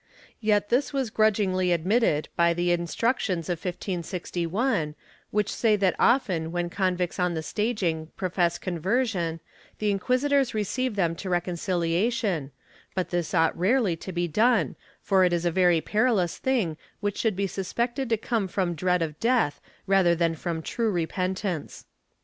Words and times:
Yet 0.39 0.69
this 0.69 0.91
was 0.91 1.11
grudgingly 1.11 1.71
admitted 1.71 2.27
by 2.35 2.55
the 2.55 2.71
Instructions 2.71 3.49
of 3.49 3.59
1561, 3.59 4.95
which 5.29 5.53
say 5.53 5.75
that 5.75 5.93
often 5.99 6.51
when 6.51 6.71
convicts 6.71 7.19
on 7.19 7.35
the 7.35 7.43
staging 7.43 8.07
profess 8.17 8.57
conversion 8.57 9.41
the 9.77 9.91
inquisitors 9.91 10.55
receive 10.55 10.95
them 10.95 11.13
to 11.17 11.29
reconciliation, 11.29 12.49
but 12.95 13.11
this 13.11 13.35
ought 13.35 13.55
rarely 13.55 13.95
to 13.97 14.11
be 14.11 14.27
done, 14.27 14.75
for 15.03 15.23
it 15.23 15.31
is 15.31 15.45
a 15.45 15.51
very 15.51 15.81
perilous 15.81 16.39
thing 16.39 16.77
which 16.99 17.19
should 17.19 17.35
be 17.35 17.45
suspected 17.45 18.09
to 18.09 18.17
come 18.17 18.47
from 18.47 18.73
dread 18.73 19.03
of 19.03 19.19
death 19.19 19.61
rather 19.85 20.15
than 20.15 20.33
from 20.33 20.63
true 20.63 20.89
repentance.' 20.91 21.85